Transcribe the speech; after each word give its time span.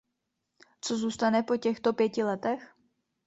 Co 0.81 0.97
zůstane 0.97 1.43
po 1.43 1.57
těchto 1.57 1.93
pěti 1.93 2.23
letech? 2.23 2.75